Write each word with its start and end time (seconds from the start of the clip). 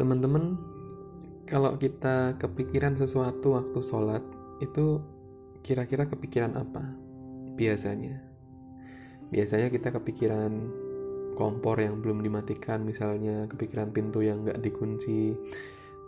teman-teman 0.00 0.56
kalau 1.44 1.76
kita 1.76 2.40
kepikiran 2.40 2.96
sesuatu 2.96 3.52
waktu 3.52 3.84
sholat 3.84 4.24
itu 4.64 5.04
kira-kira 5.60 6.08
kepikiran 6.08 6.56
apa? 6.56 6.80
Biasanya. 7.52 8.16
Biasanya 9.28 9.68
kita 9.68 9.92
kepikiran 9.92 10.72
kompor 11.36 11.76
yang 11.76 12.00
belum 12.00 12.24
dimatikan 12.24 12.80
misalnya 12.80 13.44
kepikiran 13.52 13.92
pintu 13.92 14.24
yang 14.24 14.40
nggak 14.40 14.64
dikunci 14.64 15.36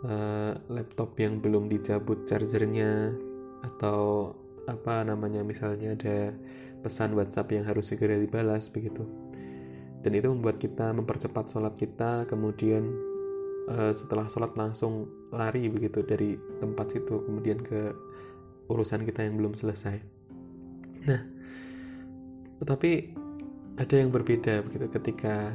uh, 0.09 0.57
laptop 0.73 1.13
yang 1.21 1.37
belum 1.37 1.69
dicabut 1.69 2.25
chargernya 2.25 3.13
atau 3.61 4.33
apa 4.65 5.05
namanya 5.05 5.45
misalnya 5.45 5.93
ada 5.93 6.33
pesan 6.81 7.13
WhatsApp 7.13 7.53
yang 7.53 7.69
harus 7.69 7.93
segera 7.93 8.17
dibalas 8.17 8.73
begitu. 8.73 9.05
Dan 10.01 10.17
itu 10.17 10.27
membuat 10.33 10.59
kita 10.59 10.91
mempercepat 10.91 11.47
sholat 11.47 11.77
kita 11.77 12.27
kemudian 12.27 13.12
uh, 13.69 13.91
setelah 13.95 14.27
sholat 14.27 14.55
langsung 14.55 15.07
lari 15.33 15.67
begitu 15.67 16.03
dari 16.03 16.35
tempat 16.59 16.93
situ 16.93 17.23
kemudian 17.23 17.59
ke 17.61 17.91
urusan 18.71 19.03
kita 19.03 19.25
yang 19.27 19.39
belum 19.39 19.53
selesai. 19.53 19.99
Nah 21.07 21.21
tetapi 22.63 22.91
ada 23.75 23.95
yang 23.97 24.13
berbeda 24.13 24.63
begitu 24.63 24.87
ketika 24.87 25.51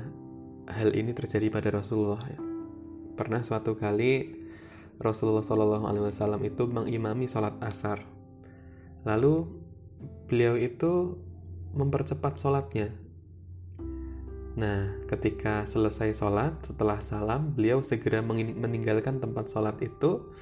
hal 0.69 0.93
ini 0.93 1.17
terjadi 1.17 1.49
pada 1.49 1.73
Rasulullah. 1.73 2.21
Pernah 3.17 3.41
suatu 3.43 3.75
kali 3.75 4.37
Rasulullah 4.99 5.47
Shallallahu 5.47 5.85
Alaihi 5.87 6.05
Wasallam 6.11 6.43
itu 6.45 6.67
mengimami 6.69 7.31
sholat 7.31 7.55
asar. 7.63 8.03
Lalu 9.07 9.47
beliau 10.29 10.59
itu 10.59 11.17
mempercepat 11.73 12.37
sholatnya 12.37 13.08
Nah, 14.59 14.91
ketika 15.07 15.63
selesai 15.63 16.19
sholat, 16.19 16.51
setelah 16.67 16.99
salam, 16.99 17.55
beliau 17.55 17.79
segera 17.79 18.19
meninggalkan 18.27 19.23
tempat 19.23 19.47
sholat 19.47 19.79
itu 19.79 20.35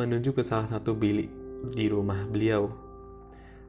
menuju 0.00 0.32
ke 0.32 0.40
salah 0.40 0.64
satu 0.64 0.96
bilik 0.96 1.28
di 1.76 1.92
rumah 1.92 2.24
beliau. 2.24 2.72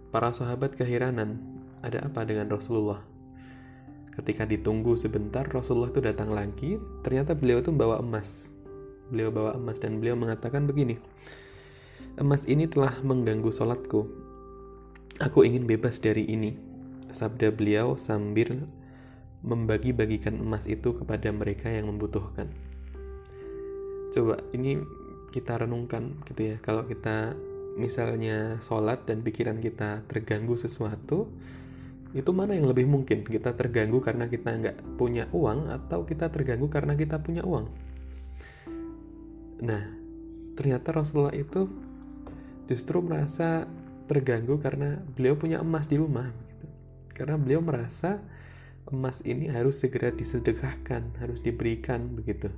Para 0.08 0.32
sahabat 0.32 0.80
keheranan, 0.80 1.44
ada 1.84 2.08
apa 2.08 2.24
dengan 2.24 2.48
Rasulullah? 2.48 3.04
Ketika 4.16 4.48
ditunggu 4.48 4.96
sebentar, 4.96 5.44
Rasulullah 5.44 5.92
itu 5.92 6.00
datang 6.00 6.32
lagi, 6.32 6.80
ternyata 7.04 7.36
beliau 7.36 7.60
itu 7.60 7.76
bawa 7.76 8.00
emas. 8.00 8.48
Beliau 9.12 9.28
bawa 9.28 9.60
emas 9.60 9.76
dan 9.76 10.00
beliau 10.00 10.16
mengatakan 10.16 10.72
begini, 10.72 11.04
Emas 12.20 12.44
ini 12.44 12.68
telah 12.68 12.92
mengganggu 13.08 13.56
sholatku. 13.56 14.04
Aku 15.24 15.48
ingin 15.48 15.64
bebas 15.64 16.04
dari 16.04 16.28
ini. 16.28 16.60
Sabda 17.08 17.56
beliau 17.56 17.96
sambil 17.96 18.68
membagi-bagikan 19.42 20.38
emas 20.38 20.70
itu 20.70 20.94
kepada 20.94 21.30
mereka 21.34 21.70
yang 21.70 21.90
membutuhkan. 21.90 22.50
Coba 24.14 24.38
ini 24.54 24.78
kita 25.32 25.66
renungkan 25.66 26.20
gitu 26.28 26.54
ya, 26.54 26.56
kalau 26.60 26.86
kita 26.86 27.34
misalnya 27.80 28.60
sholat 28.60 29.08
dan 29.08 29.24
pikiran 29.24 29.58
kita 29.64 30.04
terganggu 30.06 30.60
sesuatu, 30.60 31.32
itu 32.12 32.32
mana 32.36 32.54
yang 32.60 32.68
lebih 32.68 32.86
mungkin? 32.92 33.24
Kita 33.24 33.56
terganggu 33.56 34.04
karena 34.04 34.28
kita 34.28 34.52
nggak 34.52 34.78
punya 35.00 35.32
uang 35.32 35.72
atau 35.72 36.04
kita 36.04 36.28
terganggu 36.28 36.68
karena 36.68 36.94
kita 37.00 37.24
punya 37.24 37.42
uang? 37.48 37.66
Nah, 39.64 39.84
ternyata 40.60 40.92
Rasulullah 40.92 41.32
itu 41.32 41.72
justru 42.68 43.00
merasa 43.00 43.64
terganggu 44.12 44.60
karena 44.60 45.00
beliau 45.16 45.40
punya 45.40 45.64
emas 45.64 45.88
di 45.88 45.96
rumah. 45.96 46.28
Gitu. 46.28 46.68
Karena 47.16 47.40
beliau 47.40 47.64
merasa 47.64 48.20
emas 48.90 49.22
ini 49.22 49.52
harus 49.52 49.78
segera 49.78 50.10
disedekahkan, 50.10 51.22
harus 51.22 51.40
diberikan 51.44 52.10
begitu. 52.18 52.50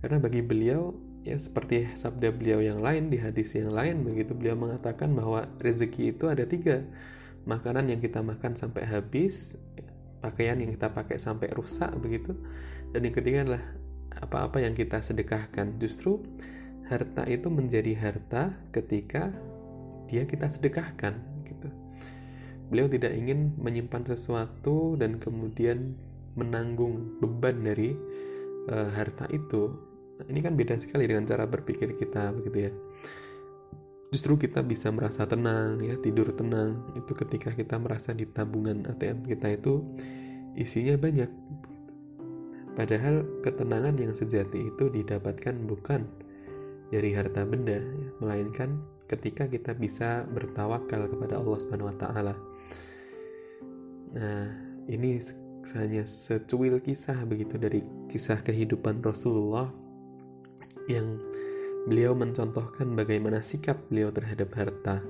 Karena 0.00 0.16
bagi 0.16 0.40
beliau 0.40 0.96
ya 1.20 1.36
seperti 1.36 1.92
sabda 1.92 2.32
beliau 2.32 2.64
yang 2.64 2.80
lain 2.80 3.12
di 3.12 3.20
hadis 3.20 3.52
yang 3.52 3.68
lain 3.68 4.00
begitu 4.08 4.32
beliau 4.32 4.56
mengatakan 4.56 5.12
bahwa 5.12 5.44
rezeki 5.60 6.16
itu 6.16 6.24
ada 6.32 6.48
tiga. 6.48 6.80
Makanan 7.44 7.92
yang 7.92 8.00
kita 8.00 8.24
makan 8.24 8.56
sampai 8.56 8.88
habis 8.88 9.56
pakaian 10.24 10.56
yang 10.60 10.72
kita 10.76 10.92
pakai 10.92 11.20
sampai 11.20 11.52
rusak 11.52 11.92
begitu. 12.00 12.32
Dan 12.92 13.04
yang 13.04 13.14
ketiga 13.16 13.38
adalah 13.44 13.64
apa-apa 14.24 14.64
yang 14.64 14.72
kita 14.72 15.04
sedekahkan. 15.04 15.76
Justru 15.76 16.20
harta 16.88 17.28
itu 17.28 17.46
menjadi 17.52 17.92
harta 17.96 18.56
ketika 18.74 19.30
dia 20.10 20.26
kita 20.26 20.50
sedekahkan 20.50 21.14
gitu 21.46 21.79
beliau 22.70 22.86
tidak 22.86 23.12
ingin 23.12 23.52
menyimpan 23.58 24.06
sesuatu 24.06 24.94
dan 24.94 25.18
kemudian 25.18 25.98
menanggung 26.38 27.18
beban 27.18 27.66
dari 27.66 27.98
uh, 28.70 28.88
harta 28.94 29.26
itu. 29.34 29.74
Nah, 30.22 30.26
ini 30.30 30.40
kan 30.40 30.54
beda 30.54 30.78
sekali 30.78 31.10
dengan 31.10 31.26
cara 31.26 31.44
berpikir 31.50 31.98
kita 31.98 32.30
begitu 32.30 32.70
ya. 32.70 32.72
Justru 34.10 34.38
kita 34.38 34.62
bisa 34.62 34.90
merasa 34.90 35.26
tenang 35.26 35.82
ya, 35.82 35.98
tidur 35.98 36.30
tenang 36.34 36.82
itu 36.98 37.14
ketika 37.14 37.54
kita 37.54 37.78
merasa 37.78 38.10
di 38.14 38.26
tabungan 38.26 38.86
ATM 38.86 39.26
kita 39.26 39.54
itu 39.54 39.82
isinya 40.54 40.94
banyak. 40.98 41.30
Padahal 42.74 43.26
ketenangan 43.42 43.98
yang 43.98 44.14
sejati 44.14 44.70
itu 44.70 44.84
didapatkan 44.90 45.54
bukan 45.66 46.06
dari 46.90 47.14
harta 47.14 47.46
benda, 47.46 47.78
ya, 47.78 48.08
melainkan 48.18 48.82
ketika 49.10 49.50
kita 49.50 49.74
bisa 49.74 50.22
bertawakal 50.30 51.10
kepada 51.10 51.42
Allah 51.42 51.58
Subhanahu 51.58 51.90
wa 51.90 51.96
taala. 51.98 52.34
Nah, 54.14 54.46
ini 54.86 55.18
hanya 55.74 56.06
secuil 56.06 56.78
kisah 56.78 57.26
begitu 57.26 57.58
dari 57.58 57.82
kisah 58.06 58.38
kehidupan 58.46 59.02
Rasulullah 59.02 59.66
yang 60.86 61.18
beliau 61.90 62.14
mencontohkan 62.14 62.94
bagaimana 62.94 63.42
sikap 63.42 63.90
beliau 63.90 64.14
terhadap 64.14 64.54
harta. 64.54 65.02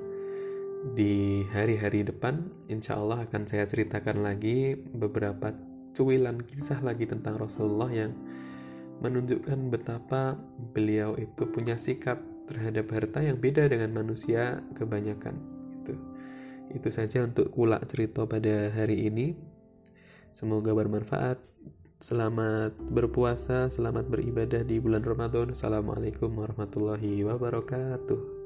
Di 0.97 1.45
hari-hari 1.53 2.09
depan, 2.09 2.41
insya 2.73 2.97
Allah 2.97 3.29
akan 3.29 3.45
saya 3.45 3.69
ceritakan 3.69 4.25
lagi 4.25 4.73
beberapa 4.81 5.53
cuilan 5.93 6.41
kisah 6.41 6.81
lagi 6.81 7.05
tentang 7.05 7.37
Rasulullah 7.37 7.93
yang 7.93 8.17
menunjukkan 9.05 9.69
betapa 9.69 10.41
beliau 10.73 11.17
itu 11.21 11.49
punya 11.53 11.77
sikap 11.77 12.30
terhadap 12.51 12.91
harta 12.91 13.23
yang 13.23 13.39
beda 13.39 13.71
dengan 13.71 13.95
manusia 13.95 14.59
kebanyakan 14.75 15.39
itu 15.81 15.95
itu 16.75 16.89
saja 16.91 17.23
untuk 17.23 17.51
kulak 17.51 17.83
cerita 17.91 18.27
pada 18.27 18.71
hari 18.71 19.07
ini. 19.11 19.35
Semoga 20.35 20.71
bermanfaat. 20.75 21.39
Selamat 22.01 22.73
berpuasa 22.81 23.69
selamat 23.69 24.09
beribadah 24.09 24.65
di 24.65 24.81
bulan 24.81 25.05
Ramadan. 25.05 25.53
Assalamualaikum 25.53 26.33
warahmatullahi 26.33 27.27
wabarakatuh 27.29 28.40